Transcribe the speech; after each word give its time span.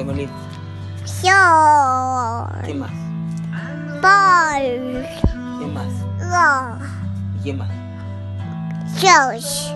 Yo. 0.00 0.06
¿Quién 2.64 2.78
más? 2.78 2.90
Paul. 4.00 5.06
¿Quién 5.58 5.74
más? 5.74 5.92
Lo. 6.20 7.38
¿Y 7.38 7.42
quién 7.42 7.58
más? 7.58 7.68
Josh. 8.98 9.72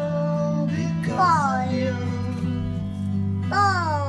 Paul. 1.15 1.95
Paul. 3.51 4.04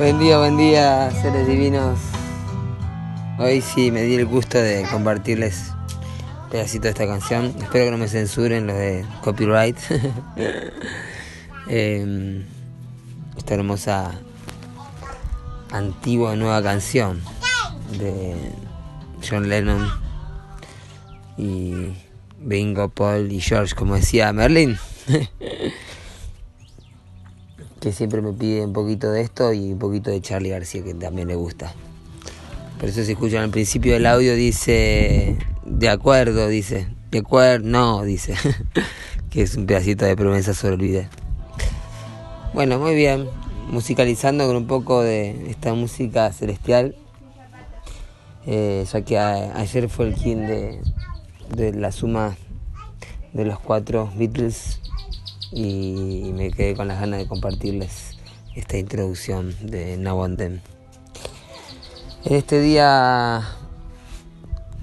Buen 0.00 0.18
día, 0.18 0.38
buen 0.38 0.56
día, 0.56 1.10
seres 1.10 1.46
divinos. 1.46 1.98
Hoy 3.38 3.60
sí 3.60 3.90
me 3.90 4.00
di 4.00 4.14
el 4.14 4.24
gusto 4.24 4.56
de 4.56 4.86
compartirles 4.90 5.74
un 6.44 6.48
pedacito 6.48 6.84
de 6.84 6.88
esta 6.88 7.06
canción. 7.06 7.54
Espero 7.60 7.84
que 7.84 7.90
no 7.90 7.98
me 7.98 8.08
censuren 8.08 8.66
los 8.66 8.76
de 8.76 9.04
copyright. 9.22 9.76
Em, 11.68 12.46
esta 13.36 13.52
hermosa 13.52 14.18
antigua 15.70 16.34
nueva 16.34 16.62
canción 16.62 17.20
de 17.98 18.36
John 19.28 19.50
Lennon 19.50 19.86
y 21.36 21.92
Bingo, 22.38 22.88
Paul 22.88 23.30
y 23.30 23.38
George, 23.42 23.74
como 23.74 23.96
decía 23.96 24.32
Merlin. 24.32 24.78
que 27.80 27.92
siempre 27.92 28.20
me 28.20 28.32
pide 28.32 28.64
un 28.64 28.72
poquito 28.72 29.10
de 29.10 29.22
esto 29.22 29.52
y 29.52 29.72
un 29.72 29.78
poquito 29.78 30.10
de 30.10 30.20
Charlie 30.20 30.50
García, 30.50 30.84
que 30.84 30.94
también 30.94 31.28
le 31.28 31.34
gusta. 31.34 31.72
Por 32.78 32.88
eso 32.88 33.02
si 33.04 33.12
escuchan 33.12 33.42
al 33.42 33.50
principio 33.50 33.94
del 33.94 34.06
audio 34.06 34.34
dice, 34.34 35.38
de 35.64 35.88
acuerdo, 35.88 36.48
dice, 36.48 36.88
de 37.10 37.18
acuerdo, 37.18 37.66
no, 37.66 38.02
dice, 38.04 38.34
que 39.30 39.42
es 39.42 39.56
un 39.56 39.66
pedacito 39.66 40.04
de 40.04 40.14
promesa 40.14 40.54
sobre 40.54 40.74
el 40.74 40.80
video. 40.80 41.08
Bueno, 42.52 42.78
muy 42.78 42.94
bien, 42.94 43.28
musicalizando 43.70 44.46
con 44.46 44.56
un 44.56 44.66
poco 44.66 45.02
de 45.02 45.50
esta 45.50 45.72
música 45.72 46.32
celestial, 46.32 46.94
eh, 48.46 48.84
ya 48.90 49.00
que 49.02 49.18
ayer 49.18 49.88
fue 49.88 50.08
el 50.08 50.14
king 50.14 50.36
de, 50.36 50.80
de 51.54 51.72
la 51.72 51.92
suma 51.92 52.36
de 53.32 53.44
los 53.44 53.58
cuatro 53.58 54.10
Beatles 54.16 54.80
y 55.52 56.30
me 56.34 56.50
quedé 56.50 56.74
con 56.74 56.88
las 56.88 57.00
ganas 57.00 57.20
de 57.20 57.26
compartirles 57.26 58.16
esta 58.54 58.78
introducción 58.78 59.54
de 59.62 59.96
Then. 60.36 60.62
En 62.24 62.34
este 62.36 62.60
día 62.60 63.42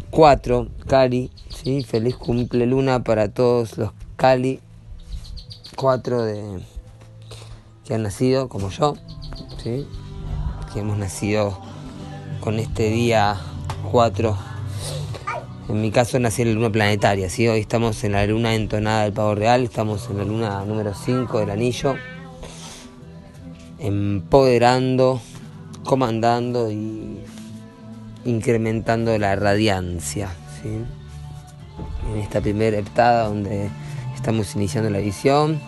4, 0.09 0.67
Cali, 0.87 1.31
¿sí? 1.49 1.83
feliz 1.83 2.15
cumple 2.15 2.65
luna 2.65 3.03
para 3.03 3.29
todos 3.29 3.77
los 3.77 3.91
Cali 4.15 4.59
4 5.75 6.23
de, 6.23 6.59
que 7.85 7.93
han 7.93 8.03
nacido 8.03 8.49
como 8.49 8.69
yo, 8.69 8.95
¿sí? 9.63 9.87
que 10.73 10.79
hemos 10.79 10.97
nacido 10.97 11.57
con 12.41 12.59
este 12.59 12.89
día 12.89 13.37
4 13.91 14.46
en 15.69 15.81
mi 15.81 15.91
caso 15.91 16.17
nací 16.19 16.43
en 16.43 16.49
la 16.49 16.53
luna 16.55 16.69
planetaria, 16.71 17.29
¿sí? 17.29 17.47
hoy 17.47 17.59
estamos 17.59 18.03
en 18.03 18.13
la 18.13 18.25
luna 18.25 18.55
entonada 18.55 19.03
del 19.03 19.13
pavo 19.13 19.35
real, 19.35 19.63
estamos 19.63 20.09
en 20.09 20.17
la 20.17 20.23
luna 20.23 20.63
número 20.65 20.93
5 20.93 21.39
del 21.39 21.49
anillo, 21.49 21.95
empoderando, 23.77 25.19
comandando 25.83 26.71
y 26.71 27.19
incrementando 28.23 29.17
la 29.17 29.35
radiancia. 29.35 30.29
En 30.63 32.19
esta 32.19 32.41
primera 32.41 32.77
heptada 32.77 33.27
donde 33.27 33.69
estamos 34.15 34.55
iniciando 34.55 34.89
la 34.89 34.99
visión. 34.99 35.59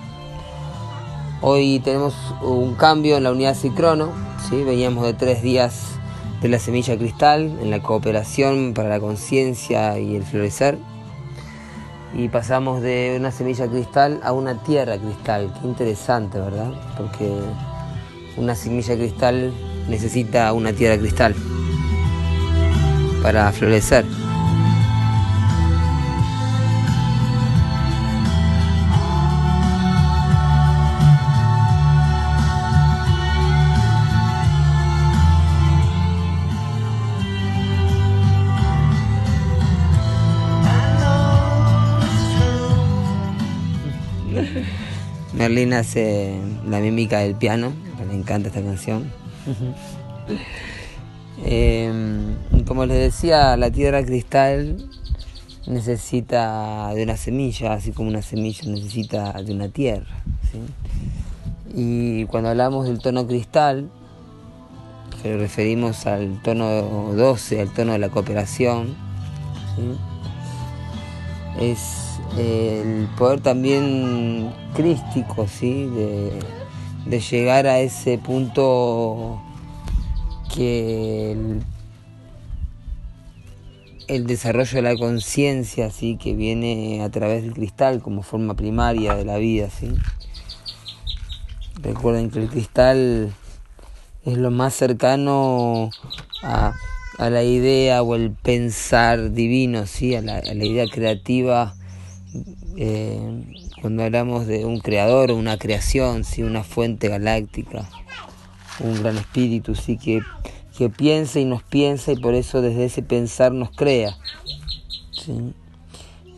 Hoy 1.42 1.80
tenemos 1.80 2.16
un 2.42 2.76
cambio 2.76 3.18
en 3.18 3.24
la 3.24 3.32
unidad 3.32 3.56
Cicrono, 3.56 4.12
¿sí? 4.50 4.64
veníamos 4.64 5.06
de 5.06 5.14
tres 5.14 5.42
días 5.42 5.99
de 6.42 6.48
la 6.48 6.60
semilla 6.60 6.98
cristal 6.98 7.58
en 7.62 7.70
la 7.70 7.82
cooperación 7.82 8.74
para 8.74 8.90
la 8.90 9.00
conciencia 9.00 10.00
y 10.00 10.16
el 10.16 10.24
florecer. 10.24 10.78
Y 12.16 12.30
pasamos 12.30 12.82
de 12.82 13.16
una 13.20 13.32
semilla 13.32 13.68
cristal 13.68 14.20
a 14.24 14.32
una 14.32 14.64
tierra 14.64 14.98
cristal. 14.98 15.54
Qué 15.62 15.68
interesante, 15.68 16.40
¿verdad? 16.40 16.72
Porque 16.98 17.30
una 18.38 18.56
semilla 18.56 18.96
cristal 18.96 19.54
necesita 19.88 20.52
una 20.54 20.74
tierra 20.74 20.98
cristal 20.98 21.36
para 23.22 23.52
florecer. 23.52 24.06
Merlin 45.50 45.74
hace 45.74 46.40
la 46.70 46.80
mímica 46.80 47.22
del 47.22 47.34
piano, 47.34 47.74
le 48.08 48.16
encanta 48.16 48.50
esta 48.50 48.62
canción. 48.62 49.12
Eh, 51.44 51.92
como 52.68 52.86
les 52.86 53.00
decía, 53.00 53.58
la 53.58 53.72
tierra 53.72 54.06
cristal 54.06 54.78
necesita 55.66 56.94
de 56.94 57.02
una 57.02 57.18
semilla, 57.18 57.74
así 57.74 57.94
como 57.94 58.10
una 58.10 58.22
semilla 58.22 58.70
necesita 58.70 59.42
de 59.42 59.52
una 59.52 59.70
tierra. 59.70 60.22
¿sí? 60.52 60.60
Y 61.74 62.26
cuando 62.26 62.50
hablamos 62.50 62.86
del 62.86 63.00
tono 63.00 63.26
cristal, 63.26 63.90
que 65.24 65.36
referimos 65.36 66.06
al 66.06 66.40
tono 66.44 67.14
12, 67.16 67.62
al 67.62 67.74
tono 67.74 67.94
de 67.94 68.00
la 68.00 68.10
cooperación, 68.10 68.96
¿sí? 69.76 69.98
Es 71.60 72.20
el 72.38 73.08
poder 73.18 73.42
también 73.42 74.54
crístico, 74.74 75.48
¿sí? 75.48 75.86
de, 75.86 76.40
de 77.06 77.20
llegar 77.20 77.68
a 77.68 77.80
ese 77.80 78.18
punto 78.18 79.42
que 80.54 81.32
el, 84.08 84.28
desarrollo 84.28 84.76
de 84.76 84.82
la 84.82 84.98
conciencia, 84.98 85.92
¿sí? 85.92 86.18
que 86.18 86.34
viene 86.34 87.04
a 87.04 87.10
través 87.10 87.44
del 87.44 87.54
cristal 87.54 88.02
como 88.02 88.24
forma 88.24 88.56
primaria 88.56 89.16
de 89.16 89.26
la 89.26 89.38
vida. 89.38 89.70
¿sí? 89.70 89.94
Recuerden 91.82 92.30
que 92.32 92.40
el 92.40 92.50
cristal 92.50 93.34
es 94.26 94.38
lo 94.38 94.52
más 94.52 94.74
cercano 94.74 95.90
a, 96.44 96.74
a 97.20 97.30
la 97.30 97.44
idea 97.44 98.02
o 98.02 98.16
el 98.16 98.32
pensar 98.32 99.34
divino, 99.34 99.86
¿sí? 99.86 100.16
a, 100.16 100.22
la, 100.22 100.42
idea 100.54 100.86
creativa. 100.88 101.76
Eh, 102.78 103.44
cuando 103.82 104.04
hablamos 104.04 104.48
de 104.48 104.64
un 104.64 104.80
creador 104.80 105.32
o 105.32 105.36
una 105.36 105.58
creación, 105.58 106.24
¿sí? 106.24 106.44
una 106.44 106.64
fuente 106.64 107.10
galáctica, 107.10 107.90
un 108.80 109.02
gran 109.02 109.18
espíritu, 109.18 109.76
¿sí? 109.76 109.98
que, 109.98 110.22
que 110.78 110.90
piensa 110.90 111.42
y 111.42 111.46
nos 111.46 111.62
piensa 111.62 112.14
y 112.14 112.16
por 112.16 112.36
eso 112.36 112.62
desde 112.62 112.86
ese 112.86 113.04
pensar 113.04 113.52
nos 113.52 113.72
crea. 113.72 114.18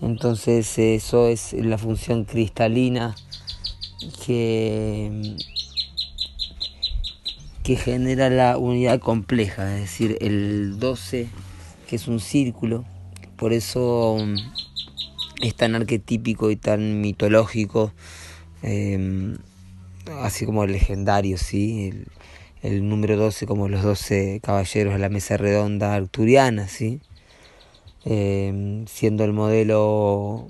Entonces 0.01 0.79
eso 0.79 1.27
es 1.27 1.53
la 1.53 1.77
función 1.77 2.25
cristalina 2.25 3.15
que, 4.25 5.37
que 7.63 7.75
genera 7.75 8.29
la 8.29 8.57
unidad 8.57 8.99
compleja, 8.99 9.75
es 9.75 9.81
decir, 9.81 10.17
el 10.21 10.79
12, 10.79 11.27
que 11.87 11.95
es 11.95 12.07
un 12.07 12.19
círculo, 12.19 12.85
por 13.37 13.53
eso 13.53 14.13
um, 14.13 14.35
es 15.41 15.55
tan 15.55 15.75
arquetípico 15.75 16.51
y 16.51 16.55
tan 16.55 17.01
mitológico, 17.01 17.93
eh, 18.63 19.35
así 20.21 20.45
como 20.45 20.65
legendario, 20.65 21.37
¿sí? 21.37 22.05
El, 22.61 22.87
número 22.87 23.17
12 23.17 23.47
como 23.47 23.67
los 23.67 23.81
12 23.81 24.39
caballeros 24.43 24.93
de 24.93 24.99
la 24.99 25.09
mesa 25.09 25.37
redonda 25.37 25.95
arturiana, 25.95 26.67
¿sí? 26.67 27.01
Eh, 28.05 28.83
siendo 28.87 29.23
el 29.23 29.33
modelo 29.33 30.47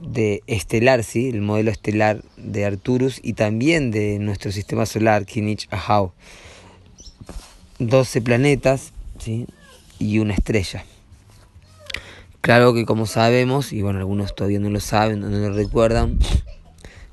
de 0.00 0.42
estelar, 0.46 1.04
¿sí? 1.04 1.28
el 1.28 1.40
modelo 1.40 1.70
estelar 1.70 2.22
de 2.36 2.64
Arturus 2.64 3.20
y 3.22 3.32
también 3.32 3.90
de 3.90 4.18
nuestro 4.18 4.52
sistema 4.52 4.86
solar, 4.86 5.26
Kinich 5.26 5.68
Ahau. 5.70 6.12
12 7.78 8.22
planetas 8.22 8.92
¿sí? 9.18 9.46
y 9.98 10.18
una 10.18 10.34
estrella. 10.34 10.84
Claro 12.40 12.72
que 12.72 12.84
como 12.84 13.06
sabemos, 13.06 13.72
y 13.72 13.82
bueno, 13.82 13.98
algunos 13.98 14.34
todavía 14.34 14.60
no 14.60 14.70
lo 14.70 14.80
saben, 14.80 15.20
no 15.20 15.28
lo 15.28 15.52
recuerdan, 15.52 16.18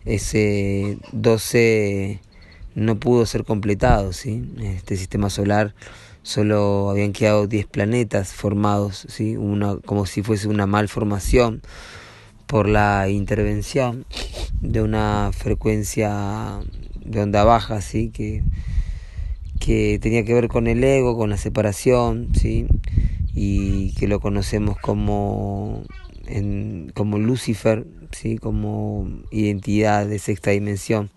ese 0.06 0.98
12 1.12 2.20
no 2.76 2.96
pudo 3.00 3.26
ser 3.26 3.44
completado, 3.44 4.14
¿sí? 4.14 4.44
Este 4.62 4.96
sistema 4.98 5.30
solar 5.30 5.74
solo 6.22 6.90
habían 6.90 7.12
quedado 7.12 7.48
10 7.48 7.66
planetas 7.66 8.34
formados, 8.34 9.08
¿sí? 9.10 9.36
Como 9.86 10.06
si 10.06 10.22
fuese 10.22 10.48
una 10.48 10.68
malformación 10.68 11.62
por 12.56 12.70
la 12.70 13.10
intervención 13.10 14.06
de 14.62 14.82
una 14.82 15.32
frecuencia 15.34 16.62
de 17.04 17.20
onda 17.20 17.44
baja, 17.44 17.82
¿sí? 17.82 18.12
Que, 18.12 18.44
que 19.60 20.00
tenía 20.02 20.24
que 20.24 20.34
ver 20.34 20.48
con 20.48 20.68
el 20.68 20.82
ego, 20.82 21.18
con 21.18 21.30
la 21.30 21.36
separación, 21.36 22.30
¿sí? 22.34 22.66
y 23.34 23.92
que 23.96 24.08
lo 24.08 24.22
conocemos 24.22 24.78
como, 24.78 25.84
como 26.94 27.18
Lucifer, 27.18 27.88
¿sí? 28.12 28.38
como 28.38 29.06
identidad 29.32 30.08
de 30.08 30.18
sexta 30.18 30.52
dimensión. 30.52 31.10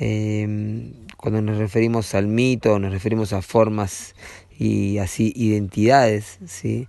Em, 0.00 0.94
cuando 1.18 1.42
nos 1.42 1.58
referimos 1.58 2.14
al 2.14 2.28
mito, 2.28 2.78
nos 2.78 2.92
referimos 2.92 3.34
a 3.34 3.42
formas 3.42 4.14
y 4.58 4.96
así 4.96 5.34
identidades, 5.36 6.38
¿sí? 6.46 6.88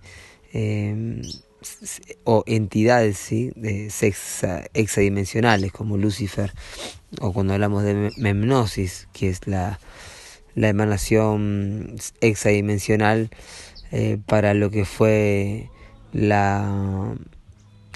Em, 0.54 1.20
o 2.24 2.44
entidades 2.46 3.18
¿sí? 3.18 3.52
de 3.56 3.90
sexa, 3.90 4.64
hexadimensionales 4.74 5.72
como 5.72 5.96
Lucifer, 5.96 6.52
o 7.20 7.32
cuando 7.32 7.54
hablamos 7.54 7.84
de 7.84 8.12
memnosis, 8.16 9.08
que 9.12 9.28
es 9.28 9.46
la, 9.46 9.80
la 10.54 10.68
emanación 10.68 11.96
hexadimensional 12.20 13.30
eh, 13.90 14.18
para 14.26 14.54
lo 14.54 14.70
que 14.70 14.84
fue 14.84 15.70
la, 16.12 17.14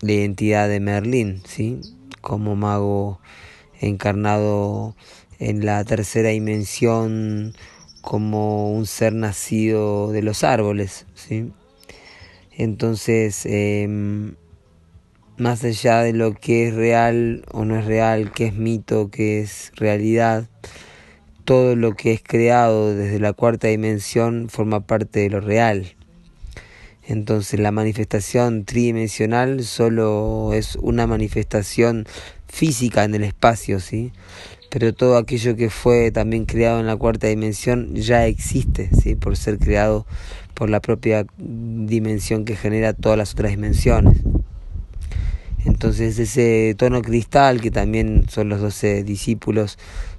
la 0.01 0.13
identidad 0.13 0.69
de 0.69 0.81
Merlín, 0.81 1.43
¿sí? 1.47 1.81
como 2.21 2.57
mago 2.57 3.21
encarnado 3.81 4.95
en 5.39 5.67
la 5.67 5.85
tercera 5.85 6.31
dimensión 6.31 7.55
como 8.01 8.73
un 8.73 8.87
ser 8.87 9.13
nacido 9.13 10.13
de 10.13 10.23
los 10.23 10.45
árboles. 10.45 11.07
¿sí? 11.15 11.53
Entonces, 12.57 13.47
em, 13.47 14.35
más 15.39 15.65
allá 15.65 16.03
de 16.03 16.13
lo 16.13 16.35
que 16.35 16.69
es 16.69 16.75
real 16.75 17.45
o 17.53 17.65
no 17.65 17.79
es 17.79 17.87
real, 17.87 18.33
que 18.33 18.47
es 18.47 18.55
mito, 18.55 19.11
que 19.11 19.41
es 19.41 19.73
realidad, 19.77 20.49
todo 21.45 21.75
lo 21.75 21.95
que 21.95 22.13
es 22.13 22.23
creado 22.23 22.95
desde 22.95 23.19
la 23.19 23.33
cuarta 23.33 23.69
dimensión 23.69 24.49
forma 24.49 24.87
parte 24.87 25.21
de 25.21 25.31
lo 25.31 25.41
real. 25.41 25.97
Entonces 27.05 27.59
la 27.59 27.73
manifestación 27.73 28.65
tridimensional 28.65 29.65
solo 29.65 30.53
es 30.55 30.77
una 30.77 31.07
manifestación 31.07 32.07
física 32.47 33.03
en 33.03 33.15
el 33.15 33.25
espacio, 33.25 33.81
¿sí? 33.81 34.13
Pero 34.71 34.95
todo 34.95 35.17
aquello 35.17 35.57
que 35.57 35.69
fue 35.69 36.13
también 36.13 36.47
creado 36.47 36.81
en 36.81 36.87
la 36.87 36.97
cuarta 36.97 37.27
dimensión 37.27 37.95
ya 37.95 38.27
existe, 38.27 38.91
¿sí? 39.03 39.17
Por 39.17 39.37
ser 39.37 39.59
creado 39.59 40.07
por 40.55 40.71
la 40.71 40.81
propia 40.81 41.27
dimensión 41.39 42.45
que 42.45 42.57
genera 42.57 42.93
todas 42.93 43.19
las 43.19 43.33
otras 43.33 43.51
dimensiones. 43.51 44.19
Entonces 45.65 46.19
ese 46.19 46.75
tono 46.77 47.03
cristal, 47.03 47.61
que 47.61 47.71
también 47.71 48.25
son 48.29 48.49
los 48.49 48.61
doce 48.61 49.05
discípulos, 49.05 49.79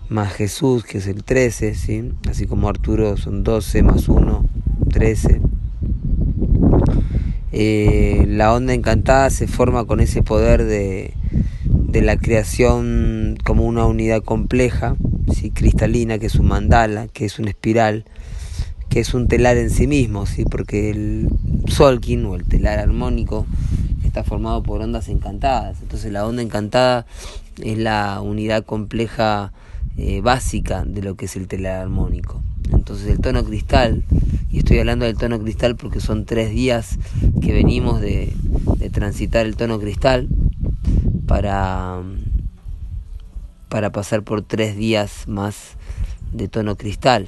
más 0.09 0.33
Jesús, 0.33 0.83
que 0.83 0.99
es 0.99 1.07
el 1.07 1.23
13, 1.23 1.75
¿sí? 1.75 2.11
así 2.29 2.45
como 2.45 2.69
Arturo 2.69 3.17
son 3.17 3.43
12 3.43 3.83
más 3.83 4.07
1, 4.07 4.45
13. 4.91 5.41
Eh, 7.51 8.25
la 8.27 8.53
onda 8.53 8.73
encantada 8.73 9.29
se 9.29 9.47
forma 9.47 9.85
con 9.85 9.99
ese 9.99 10.23
poder 10.23 10.63
de, 10.65 11.13
de 11.63 12.01
la 12.01 12.17
creación 12.17 13.37
como 13.43 13.65
una 13.65 13.85
unidad 13.85 14.23
compleja, 14.23 14.95
¿sí? 15.33 15.51
cristalina, 15.51 16.19
que 16.19 16.27
es 16.27 16.35
un 16.35 16.47
mandala, 16.47 17.07
que 17.07 17.25
es 17.25 17.39
una 17.39 17.49
espiral, 17.49 18.05
que 18.93 18.99
es 18.99 19.15
un 19.15 19.27
telar 19.27 19.57
en 19.57 19.71
sí 19.71 19.87
mismo, 19.87 20.27
¿sí? 20.27 20.45
porque 20.45 20.91
el 20.91 21.27
Solkin 21.67 22.25
o 22.25 22.35
el 22.35 22.43
telar 22.43 22.77
armónico 22.77 23.47
está 24.03 24.23
formado 24.23 24.61
por 24.61 24.81
ondas 24.81 25.09
encantadas. 25.09 25.81
Entonces 25.81 26.11
la 26.11 26.27
onda 26.27 26.43
encantada 26.43 27.07
es 27.59 27.79
la 27.79 28.21
unidad 28.21 28.63
compleja 28.63 29.51
eh, 29.97 30.21
básica 30.21 30.85
de 30.85 31.01
lo 31.01 31.15
que 31.15 31.25
es 31.25 31.35
el 31.35 31.47
telar 31.47 31.81
armónico. 31.81 32.43
Entonces 32.71 33.07
el 33.07 33.17
tono 33.19 33.43
cristal, 33.43 34.03
y 34.51 34.59
estoy 34.59 34.77
hablando 34.77 35.05
del 35.05 35.17
tono 35.17 35.41
cristal 35.41 35.75
porque 35.75 35.99
son 35.99 36.25
tres 36.25 36.51
días 36.51 36.99
que 37.41 37.51
venimos 37.51 37.99
de, 37.99 38.31
transitar 38.91 39.47
el 39.47 39.55
tono 39.55 39.79
cristal 39.79 40.27
para, 41.25 41.99
para 43.69 43.91
pasar 43.91 44.21
por 44.21 44.43
tres 44.43 44.77
días 44.77 45.27
más 45.27 45.77
de 46.31 46.47
tono 46.47 46.75
cristal. 46.75 47.27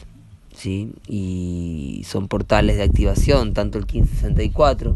¿Sí? 0.65 0.93
Y 1.07 2.01
son 2.07 2.27
portales 2.27 2.77
de 2.77 2.83
activación, 2.83 3.53
tanto 3.53 3.77
el 3.77 3.85
1564 3.85 4.95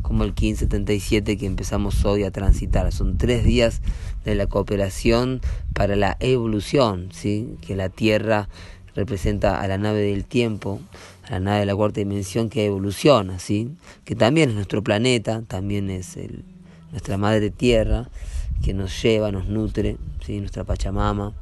como 0.00 0.24
el 0.24 0.30
1577 0.30 1.36
que 1.36 1.44
empezamos 1.44 2.06
hoy 2.06 2.24
a 2.24 2.30
transitar. 2.30 2.90
Son 2.90 3.18
tres 3.18 3.44
días 3.44 3.82
de 4.24 4.34
la 4.34 4.46
cooperación 4.46 5.42
para 5.74 5.94
la 5.94 6.16
evolución, 6.20 7.10
¿sí? 7.12 7.56
que 7.60 7.76
la 7.76 7.90
Tierra 7.90 8.48
representa 8.94 9.60
a 9.60 9.68
la 9.68 9.76
nave 9.76 10.00
del 10.00 10.24
tiempo, 10.24 10.80
a 11.26 11.32
la 11.32 11.40
nave 11.40 11.60
de 11.60 11.66
la 11.66 11.76
cuarta 11.76 12.00
dimensión 12.00 12.48
que 12.48 12.64
evoluciona, 12.64 13.38
¿sí? 13.38 13.72
que 14.06 14.14
también 14.14 14.48
es 14.48 14.54
nuestro 14.54 14.82
planeta, 14.82 15.42
también 15.42 15.90
es 15.90 16.16
el, 16.16 16.44
nuestra 16.92 17.18
madre 17.18 17.50
Tierra, 17.50 18.08
que 18.64 18.72
nos 18.72 19.02
lleva, 19.02 19.30
nos 19.32 19.48
nutre, 19.48 19.98
¿sí? 20.24 20.40
nuestra 20.40 20.64
Pachamama 20.64 21.34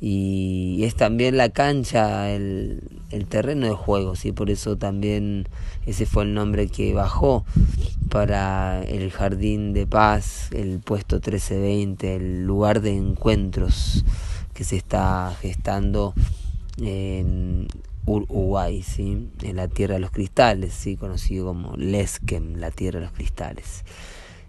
y 0.00 0.82
es 0.84 0.94
también 0.94 1.36
la 1.36 1.48
cancha, 1.48 2.30
el, 2.30 2.82
terreno 3.28 3.66
de 3.66 3.72
juego, 3.72 4.14
¿sí? 4.14 4.32
por 4.32 4.50
eso 4.50 4.76
también 4.76 5.48
ese 5.86 6.04
fue 6.04 6.24
el 6.24 6.34
nombre 6.34 6.68
que 6.68 6.92
bajó 6.92 7.44
para 8.10 8.82
el 8.82 9.10
jardín 9.10 9.72
de 9.72 9.86
paz, 9.86 10.50
el 10.52 10.80
puesto 10.80 11.16
1320, 11.16 12.16
el 12.16 12.44
lugar 12.44 12.82
de 12.82 12.94
encuentros 12.94 14.04
que 14.52 14.64
se 14.64 14.76
está 14.76 15.34
gestando 15.40 16.12
en 16.78 17.68
Uruguay, 18.04 18.82
¿sí? 18.82 19.30
en 19.42 19.56
la 19.56 19.68
Tierra 19.68 19.94
de 19.94 20.00
los 20.00 20.10
Cristales, 20.10 20.74
¿sí? 20.74 20.96
conocido 20.96 21.46
como 21.46 21.74
Lesquem, 21.76 22.56
la 22.56 22.70
Tierra 22.70 23.00
de 23.00 23.06
los 23.06 23.14
Cristales. 23.14 23.84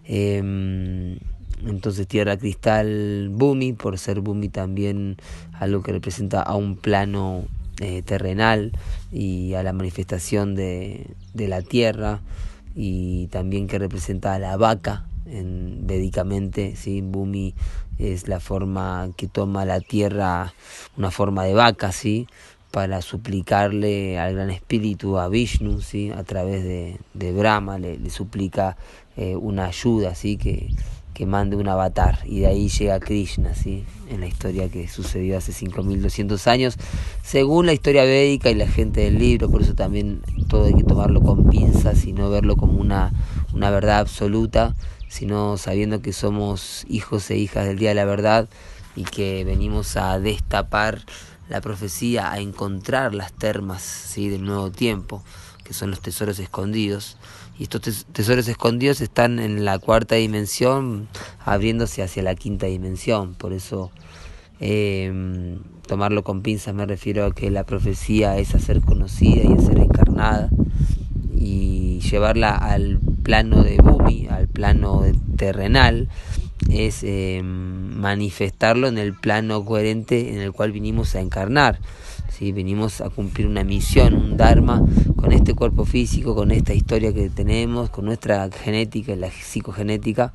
Eh, 0.04 1.18
entonces 1.66 2.08
Tierra 2.08 2.38
Cristal 2.38 3.30
Bumi, 3.32 3.74
por 3.74 3.98
ser 3.98 4.22
Bumi 4.22 4.50
también 4.50 5.18
algo 5.54 5.82
que 5.82 5.92
representa 5.92 6.42
a 6.42 6.56
un 6.56 6.76
plano 6.76 7.46
eh, 7.80 8.02
terrenal 8.02 8.72
y 9.12 9.54
a 9.54 9.64
la 9.64 9.74
manifestación 9.74 10.56
de, 10.56 11.08
de, 11.34 11.48
la 11.48 11.62
tierra 11.62 12.22
y 12.76 13.28
también 13.28 13.68
que 13.68 13.80
representa 13.80 14.34
a 14.34 14.40
la 14.40 14.58
vaca 14.58 15.06
en, 15.26 15.86
védicamente, 15.86 16.76
¿sí? 16.76 17.02
Bumi 17.02 17.54
es 18.00 18.28
la 18.28 18.40
forma 18.40 19.10
que 19.18 19.28
toma 19.28 19.66
la 19.66 19.80
tierra, 19.80 20.54
una 20.98 21.12
forma 21.12 21.44
de 21.44 21.54
vaca, 21.54 21.92
¿sí? 21.92 22.28
para 22.72 23.02
suplicarle 23.02 24.20
al 24.20 24.36
gran 24.36 24.50
espíritu, 24.52 25.18
a 25.18 25.30
Vishnu, 25.30 25.82
¿sí? 25.82 26.12
a 26.12 26.24
través 26.24 26.64
de, 26.64 27.00
de 27.14 27.32
Brahma, 27.32 27.80
le, 27.80 27.98
le 27.98 28.10
suplica 28.10 28.78
eh, 29.16 29.36
una 29.36 29.66
ayuda, 29.66 30.14
¿sí? 30.16 30.38
que, 30.38 30.70
que 31.18 31.26
mande 31.26 31.56
un 31.56 31.68
avatar 31.68 32.20
y 32.26 32.42
de 32.42 32.46
ahí 32.46 32.70
llega 32.70 33.00
Krishna, 33.00 33.56
¿sí? 33.56 33.84
en 34.08 34.20
la 34.20 34.28
historia 34.28 34.70
que 34.70 34.88
sucedió 34.88 35.40
hace 35.40 35.52
5200 35.52 36.46
años, 36.46 36.78
según 37.24 37.66
la 37.66 37.74
historia 37.74 38.04
védica 38.04 38.52
y 38.52 38.54
la 38.54 38.68
gente 38.68 39.02
del 39.02 39.18
libro, 39.18 39.50
por 39.50 39.64
eso 39.64 39.74
también 39.74 40.22
todo 40.48 40.66
hay 40.66 40.76
que 40.76 40.84
tomarlo 40.84 41.22
con 41.22 41.50
pinzas 41.50 42.06
y 42.06 42.14
no 42.14 42.30
verlo 42.30 42.56
como 42.56 42.80
una, 42.80 43.14
una 43.52 43.72
verdad 43.72 43.98
absoluta, 43.98 44.76
sino 45.08 45.58
sabiendo 45.58 46.04
que 46.04 46.14
somos 46.14 46.86
hijos 46.88 47.32
e 47.32 47.38
hijas 47.38 47.66
del 47.66 47.80
día 47.80 47.90
de 47.90 47.96
la 47.96 48.06
verdad 48.06 48.48
y 48.96 49.04
que 49.04 49.44
venimos 49.44 49.98
a 49.98 50.20
destapar 50.20 51.02
la 51.50 51.62
profecía, 51.62 52.32
a 52.32 52.38
encontrar 52.38 53.16
las 53.16 53.34
termas 53.34 53.82
¿sí? 53.82 54.30
del 54.30 54.46
nuevo 54.46 54.70
tiempo, 54.70 55.24
que 55.64 55.74
son 55.74 55.90
los 55.90 56.00
tesoros 56.00 56.38
escondidos 56.38 57.18
y 57.60 57.64
estos 57.64 58.06
tesoros 58.12 58.48
escondidos 58.48 59.02
están 59.02 59.40
en 59.40 59.66
la 59.66 59.80
cuarta 59.80 60.16
dimensión 60.16 61.08
abriéndose 61.44 62.04
hacia 62.04 62.24
la 62.24 62.36
quinta 62.36 62.68
dimensión. 62.68 63.34
Por 63.36 63.54
eso 63.54 63.92
eh, 64.60 65.58
tomarlo 65.88 66.24
con 66.24 66.42
pinzas 66.42 66.76
me 66.76 66.86
refiero 66.86 67.26
a 67.26 67.34
que 67.34 67.50
la 67.50 67.64
profecía 67.64 68.38
es 68.38 68.54
a 68.56 68.60
ser 68.60 68.82
conocida 68.82 69.44
y 69.44 69.54
a 69.54 69.62
ser 69.62 69.80
encarnada 69.80 70.50
y 71.36 72.00
llevarla 72.02 72.56
al 72.56 73.00
plano 73.24 73.64
de 73.64 73.78
Bumi, 73.78 74.28
al 74.30 74.48
plano 74.48 75.04
terrenal, 75.36 76.10
es 76.70 77.04
eh, 77.04 77.42
manifestarlo 77.44 78.88
en 78.88 78.98
el 78.98 79.14
plano 79.14 79.64
coherente 79.64 80.34
en 80.34 80.40
el 80.40 80.52
cual 80.52 80.72
vinimos 80.72 81.16
a 81.16 81.22
encarnar. 81.22 81.80
¿sí? 82.30 82.52
Venimos 82.52 83.02
a 83.02 83.10
cumplir 83.10 83.48
una 83.48 83.64
misión, 83.64 84.16
un 84.16 84.38
dharma 84.38 84.82
con 85.18 85.34
este 85.34 85.54
cuerpo 85.54 85.84
físico, 85.84 86.34
con 86.36 86.52
esta 86.52 86.74
historia 86.74 87.14
que 87.14 87.30
tenemos, 87.30 87.90
con 87.90 88.06
nuestra 88.06 88.50
genética 88.50 89.14
y 89.14 89.18
la 89.18 89.30
psicogenética, 89.30 90.32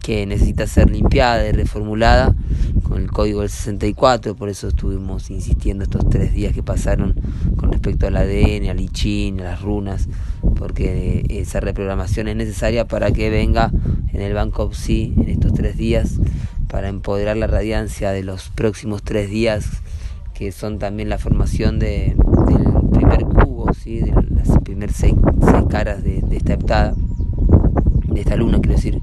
que 0.00 0.26
necesita 0.26 0.66
ser 0.66 0.90
limpiada 0.90 1.46
y 1.48 1.52
reformulada 1.52 2.34
con 2.82 3.00
el 3.02 3.10
código 3.10 3.40
del 3.40 3.48
64, 3.50 4.36
por 4.36 4.48
eso 4.48 4.68
estuvimos 4.68 5.30
insistiendo 5.30 5.84
estos 5.84 6.08
tres 6.08 6.32
días 6.32 6.52
que 6.52 6.62
pasaron 6.62 7.14
con 7.56 7.72
respecto 7.72 8.06
al 8.06 8.16
ADN, 8.16 8.68
al 8.68 8.80
ICHIN, 8.80 9.40
a 9.40 9.44
las 9.44 9.62
runas, 9.62 10.08
porque 10.56 11.24
esa 11.30 11.60
reprogramación 11.60 12.28
es 12.28 12.36
necesaria 12.36 12.86
para 12.86 13.12
que 13.12 13.30
venga 13.30 13.72
en 14.12 14.20
el 14.20 14.34
Banco 14.34 14.72
Psi 14.72 15.14
en 15.16 15.28
estos 15.28 15.54
tres 15.54 15.76
días, 15.76 16.20
para 16.68 16.88
empoderar 16.88 17.36
la 17.36 17.46
radiancia 17.46 18.10
de 18.10 18.22
los 18.22 18.50
próximos 18.50 19.02
tres 19.02 19.30
días, 19.30 19.66
que 20.34 20.52
son 20.52 20.78
también 20.78 21.08
la 21.08 21.18
formación 21.18 21.78
de, 21.78 22.14
del 22.46 22.90
primer 22.92 23.24
de 23.84 24.12
las 24.30 24.58
primeras 24.62 24.96
seis, 24.96 25.14
caras 25.68 26.02
de, 26.02 26.20
de 26.20 26.36
esta 26.36 26.54
heptada, 26.54 26.94
de 28.06 28.20
esta 28.20 28.36
luna, 28.36 28.58
quiero 28.60 28.76
decir 28.76 29.00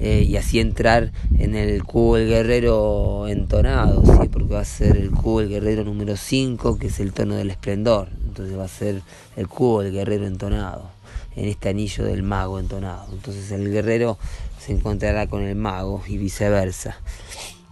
eh, 0.00 0.24
y 0.28 0.36
así 0.36 0.60
entrar 0.60 1.10
en 1.38 1.56
el 1.56 1.82
cubo 1.82 2.16
del 2.16 2.28
guerrero 2.28 3.26
entonado, 3.26 4.02
¿sí? 4.04 4.28
porque 4.28 4.54
va 4.54 4.60
a 4.60 4.64
ser 4.64 4.96
el 4.96 5.10
cubo 5.10 5.40
del 5.40 5.48
guerrero 5.48 5.82
número 5.82 6.16
5, 6.16 6.78
que 6.78 6.86
es 6.86 7.00
el 7.00 7.12
tono 7.12 7.34
del 7.34 7.50
esplendor, 7.50 8.08
entonces 8.24 8.56
va 8.56 8.64
a 8.64 8.68
ser 8.68 9.02
el 9.36 9.48
cubo 9.48 9.82
del 9.82 9.92
guerrero 9.92 10.26
entonado, 10.26 10.88
en 11.34 11.48
este 11.48 11.70
anillo 11.70 12.04
del 12.04 12.22
mago 12.22 12.60
entonado. 12.60 13.06
Entonces 13.12 13.50
el 13.50 13.72
guerrero 13.72 14.18
se 14.60 14.72
encontrará 14.72 15.26
con 15.26 15.42
el 15.42 15.56
mago 15.56 16.00
y 16.06 16.16
viceversa. 16.16 16.96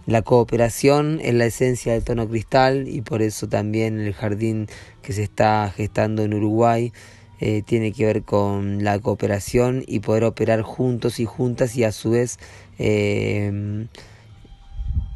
La 0.07 0.21
cooperación 0.21 1.19
es 1.21 1.33
la 1.33 1.45
esencia 1.47 1.91
del 1.91 2.03
tono 2.05 2.29
cristal 2.29 2.87
y 2.87 3.01
por 3.01 3.21
eso 3.21 3.49
también 3.49 3.99
el 3.99 4.13
jardín 4.13 4.67
que 5.01 5.11
se 5.11 5.21
está 5.21 5.69
gestando 5.75 6.23
en 6.23 6.33
Uruguay 6.33 6.93
eh, 7.41 7.61
tiene 7.61 7.91
que 7.91 8.05
ver 8.05 8.23
con 8.23 8.85
la 8.85 8.99
cooperación 8.99 9.83
y 9.85 9.99
poder 9.99 10.23
operar 10.23 10.61
juntos 10.61 11.19
y 11.19 11.25
juntas 11.25 11.75
y 11.75 11.83
a 11.83 11.91
su 11.91 12.11
vez 12.11 12.39
eh, 12.79 13.85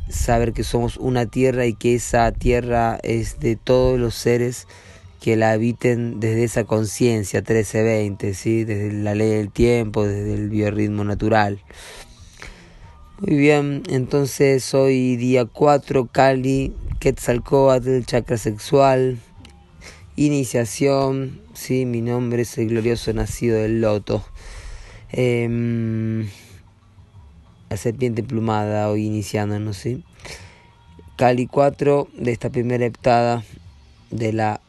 saber 0.10 0.52
que 0.52 0.66
somos 0.66 0.98
una 0.98 1.26
tierra 1.26 1.66
y 1.66 1.74
que 1.74 1.96
esa 1.96 2.30
tierra 2.34 3.00
es 3.02 3.40
de 3.40 3.56
todos 3.56 3.98
los 3.98 4.14
seres 4.14 4.68
que 5.22 5.38
la 5.38 5.52
habiten 5.52 6.20
desde 6.20 6.44
esa 6.44 6.66
conciencia 6.66 7.40
1320, 7.40 8.34
¿sí? 8.34 8.66
desde 8.66 8.92
la 8.92 9.16
ley 9.16 9.30
del 9.30 9.52
tiempo, 9.52 10.06
desde 10.06 10.34
el 10.34 10.50
biorritmo 10.50 11.06
natural. 11.06 11.62
Muy 13.22 13.38
bien, 13.38 13.84
entonces 13.88 14.74
hoy 14.74 15.16
día 15.16 15.46
4, 15.46 16.08
Cali, 16.08 16.74
Quetzalcoatl, 17.00 18.02
chakra 18.04 18.36
sexual, 18.36 19.20
iniciación, 20.16 21.40
sí, 21.54 21.86
mi 21.86 22.02
nombre 22.02 22.42
es 22.42 22.58
el 22.58 22.70
glorioso 22.70 23.14
nacido 23.14 23.60
del 23.60 23.80
loto. 23.80 24.26
Em, 25.12 26.30
la 27.70 27.78
serpiente 27.78 28.24
plumada 28.24 28.90
hoy 28.90 29.06
iniciándonos, 29.06 29.78
¿sí? 29.78 30.04
Cali 31.16 31.46
4 31.46 32.08
de 32.18 32.32
esta 32.32 32.50
primera 32.50 32.88
heptada 32.88 33.44
de 34.10 34.34
la 34.34 34.62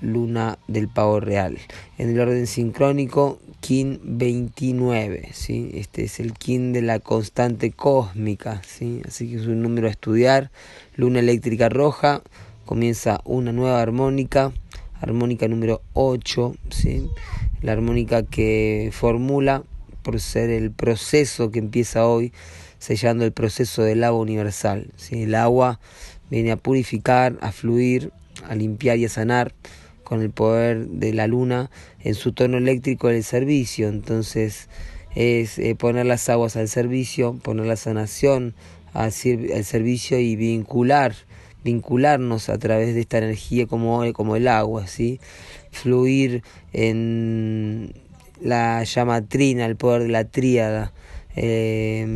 luna 0.00 0.58
del 0.68 0.88
pavo 0.88 1.20
real. 1.20 1.58
En 1.98 2.10
el 2.10 2.20
orden 2.20 2.46
sincrónico, 2.46 3.38
Kin 3.60 4.00
29, 4.02 5.30
¿sí? 5.32 5.70
Este 5.74 6.04
es 6.04 6.20
el 6.20 6.32
Kin 6.32 6.72
de 6.72 6.82
la 6.82 7.00
constante 7.00 7.72
cósmica, 7.72 8.62
¿sí? 8.66 9.02
Así 9.06 9.30
que 9.30 9.36
es 9.36 9.46
un 9.46 9.62
número 9.62 9.88
a 9.88 9.90
estudiar. 9.90 10.50
Luna 10.94 11.20
eléctrica 11.20 11.68
roja, 11.68 12.22
comienza 12.64 13.20
una 13.24 13.52
nueva 13.52 13.80
armónica 13.80 14.52
armónica 15.00 15.48
número 15.48 15.82
8, 15.92 16.54
¿sí? 16.70 17.08
la 17.62 17.72
armónica 17.72 18.22
que 18.22 18.90
formula 18.92 19.62
por 20.02 20.20
ser 20.20 20.50
el 20.50 20.70
proceso 20.70 21.50
que 21.50 21.58
empieza 21.58 22.06
hoy, 22.06 22.32
sellando 22.78 23.24
el 23.24 23.32
proceso 23.32 23.82
del 23.82 24.04
agua 24.04 24.20
universal. 24.20 24.88
¿sí? 24.96 25.24
El 25.24 25.34
agua 25.34 25.80
viene 26.30 26.52
a 26.52 26.56
purificar, 26.56 27.36
a 27.40 27.52
fluir, 27.52 28.12
a 28.48 28.54
limpiar 28.54 28.98
y 28.98 29.06
a 29.06 29.08
sanar 29.08 29.52
con 30.06 30.22
el 30.22 30.30
poder 30.30 30.86
de 30.86 31.12
la 31.12 31.26
luna 31.26 31.68
en 31.98 32.14
su 32.14 32.32
tono 32.32 32.58
eléctrico 32.58 33.08
del 33.08 33.24
servicio. 33.24 33.88
Entonces 33.88 34.68
es 35.16 35.58
eh, 35.58 35.74
poner 35.74 36.06
las 36.06 36.28
aguas 36.28 36.54
al 36.56 36.68
servicio, 36.68 37.34
poner 37.42 37.66
la 37.66 37.74
sanación 37.74 38.54
al 38.92 39.12
servicio 39.12 40.18
y 40.18 40.36
vincular 40.36 41.14
vincularnos 41.64 42.48
a 42.48 42.58
través 42.58 42.94
de 42.94 43.00
esta 43.00 43.18
energía 43.18 43.66
como, 43.66 44.00
como 44.12 44.36
el 44.36 44.46
agua, 44.46 44.86
¿sí? 44.86 45.18
fluir 45.72 46.44
en 46.72 47.92
la 48.40 48.84
llamatrina, 48.84 49.66
el 49.66 49.74
poder 49.74 50.02
de 50.02 50.08
la 50.08 50.24
tríada, 50.24 50.92
eh, 51.34 52.06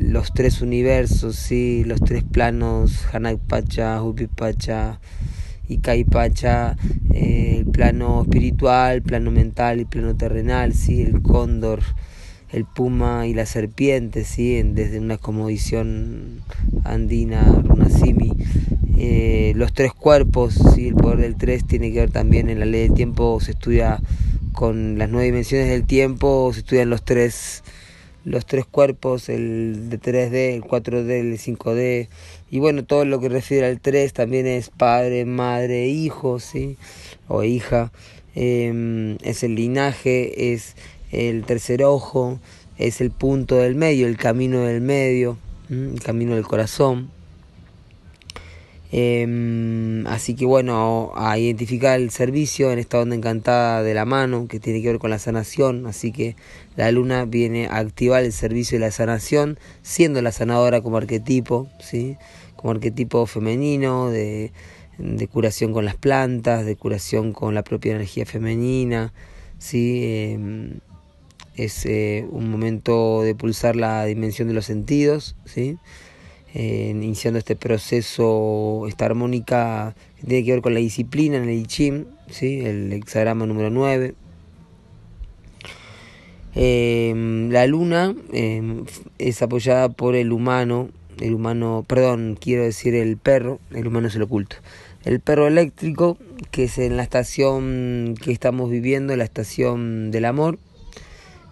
los 0.00 0.32
tres 0.32 0.62
universos, 0.62 1.34
¿sí? 1.34 1.82
los 1.84 2.00
tres 2.00 2.22
planos, 2.22 3.04
Hanakpacha, 3.12 4.00
Hupipacha 4.00 5.00
y 5.70 5.78
Kaipacha, 5.78 6.76
eh, 7.14 7.54
el 7.58 7.66
plano 7.66 8.22
espiritual, 8.22 9.02
plano 9.02 9.30
mental 9.30 9.80
y 9.80 9.84
plano 9.84 10.16
terrenal, 10.16 10.74
¿sí? 10.74 11.00
el 11.00 11.22
cóndor, 11.22 11.80
el 12.50 12.64
puma 12.64 13.28
y 13.28 13.34
la 13.34 13.46
serpiente, 13.46 14.24
¿sí? 14.24 14.60
desde 14.64 14.98
una 14.98 15.16
comodición 15.16 16.42
andina, 16.82 17.44
runasimi, 17.62 18.32
eh, 18.98 19.52
los 19.54 19.72
tres 19.72 19.92
cuerpos, 19.92 20.54
¿sí? 20.74 20.88
el 20.88 20.96
poder 20.96 21.18
del 21.18 21.36
tres 21.36 21.64
tiene 21.64 21.92
que 21.92 22.00
ver 22.00 22.10
también 22.10 22.50
en 22.50 22.58
la 22.58 22.66
ley 22.66 22.88
del 22.88 22.94
tiempo, 22.94 23.38
se 23.40 23.52
estudia 23.52 24.00
con 24.52 24.98
las 24.98 25.08
nueve 25.08 25.26
dimensiones 25.26 25.68
del 25.68 25.86
tiempo, 25.86 26.50
se 26.52 26.60
estudian 26.60 26.90
los 26.90 27.04
tres, 27.04 27.62
los 28.24 28.46
tres 28.46 28.66
cuerpos, 28.66 29.28
el 29.28 29.88
de 29.88 30.00
3D, 30.00 30.54
el 30.54 30.62
4D, 30.62 31.10
el 31.20 31.38
5D, 31.38 32.08
y 32.50 32.58
bueno, 32.58 32.84
todo 32.84 33.04
lo 33.04 33.20
que 33.20 33.28
refiere 33.28 33.66
al 33.66 33.80
3 33.80 34.12
también 34.12 34.46
es 34.46 34.70
padre, 34.70 35.24
madre, 35.24 35.88
hijo, 35.88 36.40
¿sí? 36.40 36.76
o 37.28 37.42
hija, 37.44 37.92
em, 38.34 39.16
es 39.22 39.42
el 39.42 39.54
linaje, 39.54 40.52
es 40.52 40.76
el 41.12 41.44
tercer 41.44 41.84
ojo, 41.84 42.38
es 42.78 43.00
el 43.00 43.10
punto 43.10 43.56
del 43.56 43.74
medio, 43.74 44.06
el 44.06 44.16
camino 44.16 44.64
del 44.64 44.80
medio, 44.80 45.38
el 45.70 46.00
camino 46.02 46.34
del 46.34 46.46
corazón. 46.46 47.10
Em, 48.92 50.04
así 50.08 50.34
que 50.34 50.46
bueno, 50.46 51.12
a 51.14 51.38
identificar 51.38 52.00
el 52.00 52.10
servicio 52.10 52.72
en 52.72 52.80
esta 52.80 52.98
onda 52.98 53.14
encantada 53.14 53.84
de 53.84 53.94
la 53.94 54.04
mano 54.04 54.48
que 54.48 54.58
tiene 54.58 54.82
que 54.82 54.88
ver 54.88 54.98
con 54.98 55.10
la 55.10 55.18
sanación. 55.18 55.86
Así 55.86 56.10
que 56.12 56.36
la 56.76 56.90
luna 56.90 57.24
viene 57.24 57.68
a 57.68 57.78
activar 57.78 58.24
el 58.24 58.32
servicio 58.32 58.78
de 58.78 58.86
la 58.86 58.90
sanación, 58.90 59.58
siendo 59.82 60.22
la 60.22 60.32
sanadora 60.32 60.80
como 60.80 60.96
arquetipo, 60.96 61.68
¿sí? 61.80 62.16
como 62.56 62.72
arquetipo 62.72 63.26
femenino 63.26 64.10
de, 64.10 64.52
de 64.98 65.28
curación 65.28 65.72
con 65.72 65.84
las 65.84 65.96
plantas, 65.96 66.66
de 66.66 66.76
curación 66.76 67.32
con 67.32 67.54
la 67.54 67.62
propia 67.62 67.92
energía 67.94 68.26
femenina. 68.26 69.12
¿sí? 69.58 70.00
Em, 70.04 70.80
es 71.54 71.86
eh, 71.86 72.26
un 72.30 72.50
momento 72.50 73.22
de 73.22 73.34
pulsar 73.34 73.76
la 73.76 74.04
dimensión 74.04 74.48
de 74.48 74.54
los 74.54 74.66
sentidos. 74.66 75.36
¿sí? 75.44 75.78
Iniciando 76.54 77.38
este 77.38 77.56
proceso, 77.56 78.86
esta 78.88 79.06
armónica 79.06 79.94
que 80.20 80.26
tiene 80.26 80.44
que 80.44 80.52
ver 80.52 80.62
con 80.62 80.74
la 80.74 80.80
disciplina 80.80 81.36
en 81.36 81.44
el 81.44 81.50
I 81.50 81.66
Ching, 81.66 82.06
¿sí? 82.28 82.60
el 82.60 82.92
hexagrama 82.92 83.46
número 83.46 83.70
9. 83.70 84.14
Eh, 86.56 87.48
la 87.50 87.66
luna 87.66 88.14
eh, 88.32 88.82
es 89.18 89.42
apoyada 89.42 89.88
por 89.88 90.16
el 90.16 90.32
humano, 90.32 90.88
el 91.20 91.34
humano, 91.34 91.84
perdón, 91.86 92.36
quiero 92.40 92.64
decir 92.64 92.94
el 92.94 93.16
perro, 93.16 93.60
el 93.72 93.86
humano 93.86 94.08
es 94.08 94.16
el 94.16 94.22
oculto. 94.22 94.56
El 95.04 95.20
perro 95.20 95.46
eléctrico, 95.46 96.18
que 96.50 96.64
es 96.64 96.78
en 96.78 96.96
la 96.96 97.02
estación 97.02 98.14
que 98.20 98.32
estamos 98.32 98.70
viviendo, 98.70 99.16
la 99.16 99.24
estación 99.24 100.10
del 100.10 100.24
amor. 100.24 100.58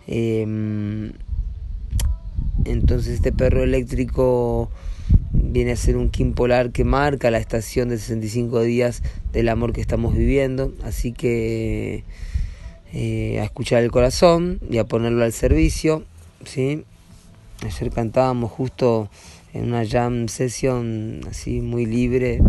Eh, 0.06 1.12
entonces 2.64 3.14
este 3.14 3.32
perro 3.32 3.62
eléctrico 3.62 4.70
viene 5.32 5.72
a 5.72 5.76
ser 5.76 5.96
un 5.96 6.10
Kim 6.10 6.32
polar 6.32 6.70
que 6.70 6.84
marca 6.84 7.30
la 7.30 7.38
estación 7.38 7.88
de 7.88 7.98
65 7.98 8.62
días 8.62 9.02
del 9.32 9.48
amor 9.48 9.72
que 9.72 9.80
estamos 9.80 10.14
viviendo. 10.14 10.72
Así 10.82 11.12
que 11.12 12.04
eh, 12.92 13.40
a 13.40 13.44
escuchar 13.44 13.82
el 13.82 13.90
corazón 13.90 14.60
y 14.70 14.78
a 14.78 14.84
ponerlo 14.84 15.24
al 15.24 15.32
servicio. 15.32 16.04
¿sí? 16.44 16.84
Ayer 17.64 17.90
cantábamos 17.90 18.50
justo 18.50 19.10
en 19.52 19.68
una 19.68 19.86
jam 19.86 20.28
session 20.28 21.20
así 21.28 21.60
muy 21.60 21.86
libre 21.86 22.40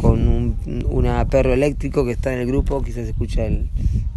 con 0.00 0.28
un 0.28 0.84
una 0.88 1.24
perro 1.28 1.52
eléctrico 1.52 2.04
que 2.04 2.12
está 2.12 2.32
en 2.32 2.40
el 2.40 2.46
grupo, 2.46 2.82
quizás 2.82 3.06
escucha 3.06 3.44
el, 3.46 3.70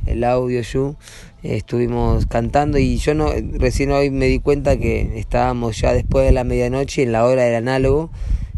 el 0.10 0.24
audio 0.24 0.62
yo. 0.62 0.96
estuvimos 1.44 2.26
cantando 2.26 2.78
y 2.78 2.98
yo 2.98 3.14
no 3.14 3.32
recién 3.54 3.92
hoy 3.92 4.10
me 4.10 4.26
di 4.26 4.40
cuenta 4.40 4.78
que 4.78 5.18
estábamos 5.20 5.80
ya 5.80 5.94
después 5.94 6.26
de 6.26 6.32
la 6.32 6.44
medianoche 6.44 7.04
en 7.04 7.14
la 7.14 7.26
hora 7.26 7.44
del 7.44 7.56
análogo 7.56 8.10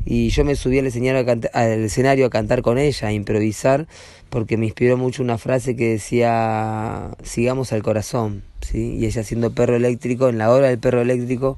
y 0.05 0.29
yo 0.29 0.43
me 0.43 0.55
subí 0.55 0.79
al 0.79 0.87
escenario, 0.87 1.21
a 1.21 1.25
cantar, 1.25 1.51
al 1.53 1.83
escenario 1.83 2.25
a 2.25 2.29
cantar 2.29 2.61
con 2.61 2.77
ella, 2.77 3.07
a 3.07 3.13
improvisar, 3.13 3.87
porque 4.29 4.57
me 4.57 4.65
inspiró 4.65 4.97
mucho 4.97 5.21
una 5.21 5.37
frase 5.37 5.75
que 5.75 5.89
decía, 5.89 7.11
sigamos 7.23 7.71
al 7.71 7.83
corazón, 7.83 8.43
¿sí? 8.61 8.97
y 8.99 9.05
ella 9.05 9.23
siendo 9.23 9.53
perro 9.53 9.75
eléctrico, 9.75 10.29
en 10.29 10.37
la 10.37 10.49
hora 10.51 10.69
del 10.69 10.79
perro 10.79 11.01
eléctrico, 11.01 11.57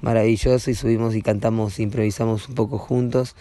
maravilloso, 0.00 0.70
y 0.70 0.74
subimos 0.74 1.14
y 1.14 1.22
cantamos, 1.22 1.78
improvisamos 1.78 2.48
un 2.48 2.54
poco 2.54 2.78
juntos, 2.78 3.36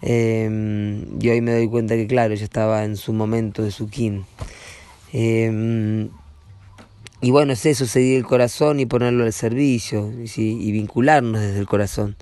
eh, 0.00 1.04
y 1.20 1.28
hoy 1.28 1.40
me 1.40 1.52
doy 1.52 1.68
cuenta 1.68 1.96
que 1.96 2.06
claro, 2.06 2.34
ella 2.34 2.44
estaba 2.44 2.84
en 2.84 2.96
su 2.96 3.12
momento 3.12 3.62
de 3.62 3.70
su 3.70 3.88
kin. 3.88 4.24
Eh, 5.12 6.08
y 7.24 7.30
bueno, 7.30 7.52
es 7.52 7.64
eso, 7.66 7.86
seguir 7.86 8.16
el 8.16 8.24
corazón 8.24 8.80
y 8.80 8.86
ponerlo 8.86 9.22
al 9.22 9.32
servicio 9.32 10.12
y 10.36 10.72
vincularnos 10.72 11.40
desde 11.40 11.60
el 11.60 11.66
corazón. 11.66 12.16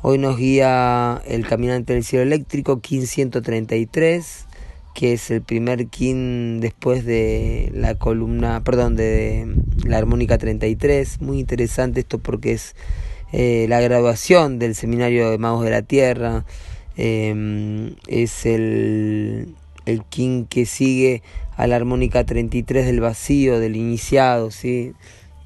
Hoy 0.00 0.18
nos 0.18 0.36
guía 0.36 1.20
el 1.26 1.44
caminante 1.46 1.94
del 1.94 2.04
cielo 2.04 2.22
eléctrico, 2.22 2.80
KIN 2.80 3.08
133, 3.08 4.46
que 4.94 5.12
es 5.14 5.28
el 5.32 5.42
primer 5.42 5.88
KIN 5.88 6.60
después 6.60 7.04
de 7.04 7.72
la 7.74 7.96
columna, 7.96 8.62
perdón, 8.62 8.94
de 8.94 9.46
la 9.84 9.98
armónica 9.98 10.38
33. 10.38 11.20
Muy 11.20 11.40
interesante 11.40 11.98
esto 11.98 12.18
porque 12.18 12.52
es 12.52 12.76
eh, 13.32 13.66
la 13.68 13.80
graduación 13.80 14.60
del 14.60 14.76
seminario 14.76 15.30
de 15.30 15.38
Magos 15.38 15.64
de 15.64 15.70
la 15.70 15.82
Tierra. 15.82 16.44
Em, 16.96 17.96
es 18.06 18.46
el, 18.46 19.54
el 19.86 20.04
KIN 20.04 20.46
que 20.46 20.66
sigue 20.66 21.22
a 21.56 21.66
la 21.66 21.76
armónica 21.76 22.24
33 22.24 22.86
del 22.86 23.00
vacío, 23.00 23.60
del 23.60 23.76
iniciado, 23.76 24.50
¿sí? 24.50 24.92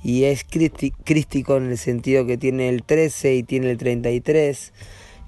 y 0.06 0.22
es 0.22 0.44
crístico 0.44 1.56
en 1.56 1.70
el 1.70 1.78
sentido 1.78 2.26
que 2.26 2.38
tiene 2.38 2.68
el 2.68 2.84
13 2.84 3.34
y 3.34 3.42
tiene 3.42 3.72
el 3.72 3.76
33 3.76 4.72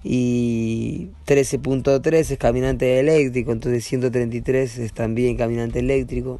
y 0.05 1.09
13.3 1.27 2.15
es 2.15 2.39
caminante 2.39 3.01
eléctrico, 3.01 3.51
entonces 3.51 3.85
133 3.85 4.79
es 4.79 4.93
también 4.93 5.37
caminante 5.37 5.81
eléctrico, 5.81 6.39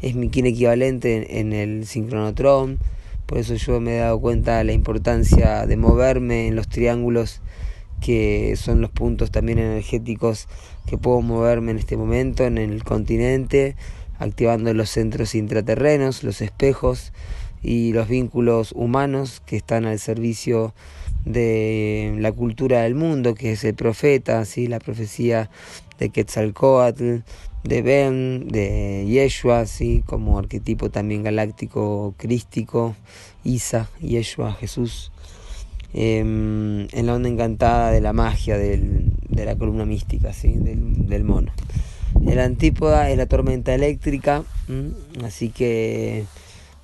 es 0.00 0.14
mi 0.14 0.30
kin 0.30 0.46
equivalente 0.46 1.38
en, 1.40 1.52
el 1.52 1.86
sincronotron, 1.86 2.78
por 3.26 3.36
eso 3.36 3.54
yo 3.54 3.80
me 3.80 3.96
he 3.96 3.98
dado 3.98 4.18
cuenta 4.18 4.56
de 4.56 4.64
la 4.64 4.72
importancia 4.72 5.66
de 5.66 5.76
moverme 5.76 6.48
en 6.48 6.56
los 6.56 6.68
triángulos 6.68 7.42
que 8.04 8.54
son 8.56 8.82
los 8.82 8.90
puntos 8.90 9.30
también 9.30 9.58
energéticos 9.58 10.46
que 10.86 10.98
puedo 10.98 11.22
moverme 11.22 11.70
en 11.70 11.78
este 11.78 11.96
momento 11.96 12.44
en 12.44 12.58
el 12.58 12.84
continente, 12.84 13.76
activando 14.18 14.74
los 14.74 14.90
centros 14.90 15.34
intraterrenos, 15.34 16.22
los 16.22 16.42
espejos, 16.42 17.12
y 17.64 17.94
los 17.94 18.08
vínculos 18.08 18.72
humanos 18.72 19.42
que 19.46 19.56
están 19.56 19.86
al 19.86 19.98
servicio 19.98 20.74
de 21.24 22.14
la 22.18 22.30
cultura 22.30 22.82
del 22.82 22.94
mundo, 22.94 23.34
que 23.34 23.52
es 23.52 23.64
el 23.64 23.74
profeta, 23.74 24.44
¿sí? 24.44 24.66
la 24.66 24.78
profecía 24.78 25.48
de 25.98 26.10
Quetzalcoatl, 26.10 27.20
de 27.64 27.82
Ben, 27.82 28.48
de 28.48 29.06
Yeshua, 29.08 29.64
¿sí? 29.64 30.02
como 30.04 30.38
arquetipo 30.38 30.90
también 30.90 31.22
galáctico 31.22 32.14
crístico, 32.18 32.94
Isa, 33.42 33.88
Yeshua, 33.98 34.52
Jesús, 34.52 35.10
em, 35.94 36.86
en 36.92 37.06
la 37.06 37.14
onda 37.14 37.28
encantada 37.28 37.90
de 37.90 38.00
la 38.00 38.12
magia 38.12 38.58
del, 38.58 39.12
de 39.28 39.44
la 39.44 39.56
columna 39.56 39.86
mística, 39.86 40.32
¿sí? 40.32 40.52
del, 40.54 41.08
del 41.08 41.24
mono. 41.24 41.52
El 42.26 42.38
antípoda 42.38 43.10
es 43.10 43.18
la 43.18 43.26
tormenta 43.26 43.74
eléctrica, 43.74 44.44
así 45.22 45.50
que 45.50 46.24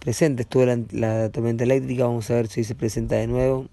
presente. 0.00 0.42
Estuvo 0.42 0.64
la, 0.92 1.28
tormenta 1.30 1.64
eléctrica, 1.64 2.04
vamos 2.04 2.30
a 2.30 2.34
ver 2.34 2.48
si 2.48 2.64
se 2.64 2.74
presenta 2.74 3.16
de 3.16 3.26
nuevo. 3.26 3.66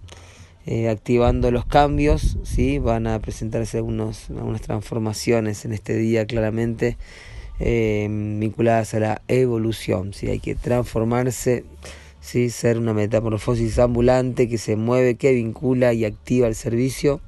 Eh, 0.66 0.90
activando 0.90 1.50
los 1.50 1.66
cambios, 1.66 2.38
¿sí? 2.44 2.78
van 2.78 3.08
a 3.08 3.20
presentarse 3.20 3.78
algunos, 3.78 4.30
algunas 4.32 4.62
transformaciones 4.62 5.64
en 5.64 5.72
este 5.72 5.96
día 5.96 6.26
claramente 6.26 6.98
eh, 7.62 8.06
vinculadas 8.10 8.94
a 8.94 9.00
la 9.00 9.22
evolución. 9.30 10.14
¿sí? 10.14 10.28
Hay 10.28 10.40
que 10.40 10.56
transformarse, 10.56 11.64
¿sí? 12.28 12.50
ser 12.50 12.78
una 12.78 12.94
metamorfosis 12.94 13.80
ambulante 13.80 14.50
que 14.50 14.58
se 14.58 14.76
mueve, 14.76 15.16
que 15.16 15.32
vincula 15.32 15.94
y 15.94 16.04
activa 16.04 16.48
el 16.48 16.56
servicio. 16.56 17.22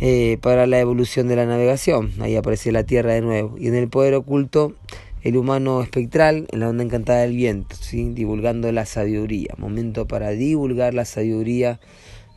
Eh, 0.00 0.38
para 0.42 0.66
la 0.66 0.80
evolución 0.80 1.28
de 1.28 1.36
la 1.36 1.46
navegación. 1.46 2.10
Ahí 2.20 2.34
aparece 2.34 2.72
la 2.72 2.82
Tierra 2.82 3.12
de 3.12 3.20
nuevo. 3.20 3.56
Y 3.58 3.68
en 3.68 3.74
el 3.74 3.88
poder 3.88 4.14
oculto 4.14 4.74
el 5.22 5.36
humano 5.36 5.82
espectral 5.82 6.48
en 6.50 6.60
la 6.60 6.68
onda 6.68 6.82
encantada 6.82 7.20
del 7.20 7.36
viento, 7.36 7.76
¿sí? 7.76 8.10
divulgando 8.10 8.70
la 8.72 8.86
sabiduría. 8.86 9.54
Momento 9.56 10.06
para 10.06 10.30
divulgar 10.30 10.94
la 10.94 11.04
sabiduría, 11.04 11.78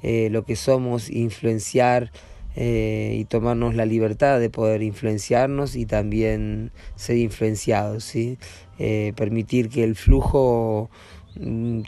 eh, 0.04 0.30
lo 0.32 0.46
que 0.46 0.56
somos, 0.56 1.10
influenciar 1.10 2.12
eh, 2.56 3.18
y 3.20 3.26
tomarnos 3.26 3.74
la 3.74 3.86
libertad 3.86 4.40
de 4.40 4.50
poder 4.52 4.84
influenciarnos 4.84 5.76
y 5.76 5.86
también 5.88 6.72
ser 6.96 7.18
influenciados. 7.18 8.04
¿sí? 8.04 8.38
Permitir 8.78 9.70
que 9.70 9.84
el 9.84 9.96
flujo 9.96 10.92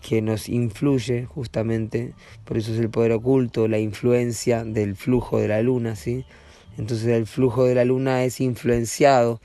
que 0.01 0.21
nos 0.21 0.49
influye 0.49 1.25
justamente, 1.25 2.13
por 2.45 2.57
eso 2.57 2.73
es 2.73 2.79
el 2.79 2.89
poder 2.89 3.11
oculto, 3.11 3.67
la 3.67 3.79
influencia 3.79 4.63
del 4.63 4.95
flujo 4.95 5.39
de 5.39 5.47
la 5.47 5.61
luna, 5.61 5.95
¿sí? 5.95 6.25
Entonces 6.77 7.07
el 7.07 7.25
flujo 7.25 7.65
de 7.65 7.75
la 7.75 7.85
luna 7.85 8.23
es 8.23 8.39
influenciado 8.41 9.41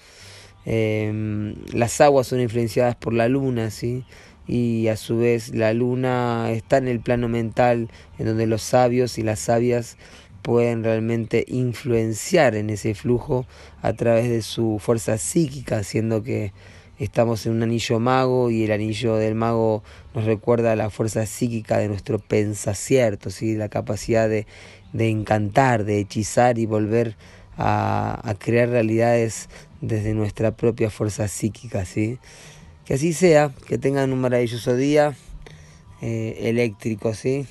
Em, 0.67 1.57
las 1.73 2.01
aguas 2.01 2.27
son 2.27 2.41
influenciadas 2.41 2.97
por 2.97 3.13
la 3.13 3.29
luna, 3.29 3.71
¿sí? 3.71 4.05
Y 4.47 4.89
a 4.89 4.97
su 4.97 5.19
vez 5.19 5.55
la 5.55 5.73
luna 5.73 6.51
está 6.53 6.79
en 6.79 6.89
el 6.89 7.01
plano 7.01 7.29
mental 7.29 7.91
en 8.19 8.27
donde 8.27 8.47
los 8.47 8.63
sabios 8.63 9.19
y 9.19 9.23
las 9.23 9.41
sabias 9.41 9.97
pueden 10.43 10.85
realmente 10.85 11.45
influenciar 11.49 12.55
en 12.55 12.69
ese 12.71 12.95
flujo 12.95 13.47
a 13.81 13.95
través 13.95 14.29
de 14.29 14.43
su 14.43 14.79
fuerza 14.79 15.17
psíquica, 15.19 15.79
haciendo 15.79 16.23
que 16.23 16.53
estamos 16.99 17.47
en 17.47 17.53
un 17.53 17.63
anillo 17.63 17.99
mago 18.01 18.51
y 18.51 18.65
el 18.65 18.73
anillo 18.73 19.17
del 19.17 19.35
mago 19.35 19.83
nos 20.15 20.25
recuerda 20.25 20.77
la 20.77 20.91
fuerza 20.91 21.27
psíquica 21.27 21.79
de 21.79 21.89
nuestro 21.89 22.19
pensacierto, 22.19 23.31
¿sí? 23.31 23.57
la 23.57 23.69
capacidad 23.69 24.29
de, 24.29 24.47
de 24.93 25.09
encantar, 25.09 25.85
de 25.85 26.01
hechizar 26.01 26.59
y 26.59 26.67
volver 26.67 27.17
a, 27.57 28.21
a 28.23 28.35
crear 28.35 28.69
realidades 28.69 29.49
desde 29.81 30.15
nuestra 30.15 30.57
propia 30.57 30.91
fuerza 30.91 31.29
psíquica, 31.29 31.85
¿sí? 31.85 32.19
Que 32.85 32.95
así 32.95 33.13
sea, 33.13 33.53
que 33.67 33.79
tengan 33.79 34.13
un 34.13 34.21
maravilloso 34.21 34.77
día 34.77 35.15
eh, 36.03 36.37
eléctrico, 36.49 37.15
¿sí? 37.15 37.47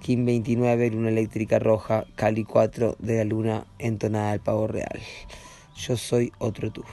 Kim 0.00 0.24
29, 0.24 0.90
luna 0.90 1.08
eléctrica 1.08 1.58
roja, 1.58 2.04
Cali 2.14 2.44
4 2.44 2.96
de 2.98 3.16
la 3.16 3.24
luna 3.24 3.66
entonada 3.78 4.32
al 4.32 4.40
pavo 4.40 4.66
real. 4.68 5.00
Yo 5.76 5.96
soy 5.96 6.32
otro 6.38 6.70
tú. 6.70 6.84